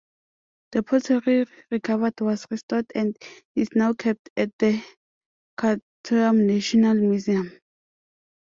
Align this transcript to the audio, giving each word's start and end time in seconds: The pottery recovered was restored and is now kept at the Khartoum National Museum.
The 0.71 0.81
pottery 0.81 1.45
recovered 1.69 2.19
was 2.21 2.47
restored 2.49 2.87
and 2.95 3.15
is 3.55 3.67
now 3.75 3.93
kept 3.93 4.31
at 4.35 4.49
the 4.57 4.83
Khartoum 5.57 6.47
National 6.47 6.95
Museum. 6.95 7.51